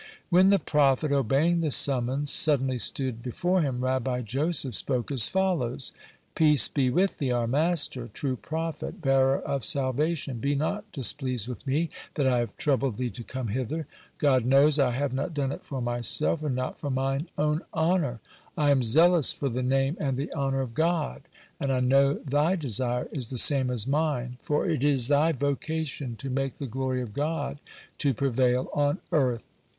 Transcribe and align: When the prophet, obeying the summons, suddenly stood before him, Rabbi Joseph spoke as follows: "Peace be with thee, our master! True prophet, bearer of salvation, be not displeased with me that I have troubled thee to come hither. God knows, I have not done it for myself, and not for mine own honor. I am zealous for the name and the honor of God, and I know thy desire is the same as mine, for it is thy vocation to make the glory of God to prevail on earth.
When 0.31 0.49
the 0.49 0.57
prophet, 0.57 1.11
obeying 1.11 1.61
the 1.61 1.69
summons, 1.69 2.31
suddenly 2.31 2.79
stood 2.79 3.21
before 3.21 3.61
him, 3.61 3.83
Rabbi 3.83 4.23
Joseph 4.23 4.73
spoke 4.73 5.11
as 5.11 5.27
follows: 5.27 5.91
"Peace 6.33 6.67
be 6.67 6.89
with 6.89 7.19
thee, 7.19 7.31
our 7.31 7.45
master! 7.45 8.07
True 8.11 8.35
prophet, 8.35 8.99
bearer 8.99 9.39
of 9.39 9.63
salvation, 9.63 10.39
be 10.39 10.55
not 10.55 10.91
displeased 10.91 11.47
with 11.47 11.67
me 11.67 11.89
that 12.15 12.25
I 12.25 12.39
have 12.39 12.57
troubled 12.57 12.97
thee 12.97 13.11
to 13.11 13.23
come 13.23 13.49
hither. 13.49 13.85
God 14.17 14.43
knows, 14.43 14.79
I 14.79 14.89
have 14.93 15.13
not 15.13 15.35
done 15.35 15.51
it 15.51 15.63
for 15.63 15.81
myself, 15.83 16.41
and 16.41 16.55
not 16.55 16.79
for 16.79 16.89
mine 16.89 17.27
own 17.37 17.61
honor. 17.71 18.21
I 18.57 18.71
am 18.71 18.81
zealous 18.81 19.31
for 19.33 19.49
the 19.49 19.61
name 19.61 19.97
and 19.99 20.17
the 20.17 20.33
honor 20.33 20.61
of 20.61 20.73
God, 20.73 21.21
and 21.59 21.71
I 21.71 21.79
know 21.79 22.15
thy 22.15 22.55
desire 22.55 23.07
is 23.11 23.29
the 23.29 23.37
same 23.37 23.69
as 23.69 23.85
mine, 23.85 24.39
for 24.41 24.67
it 24.67 24.83
is 24.83 25.09
thy 25.09 25.31
vocation 25.31 26.15
to 26.15 26.31
make 26.31 26.55
the 26.55 26.65
glory 26.65 27.03
of 27.03 27.13
God 27.13 27.59
to 27.99 28.15
prevail 28.15 28.67
on 28.73 28.97
earth. 29.11 29.45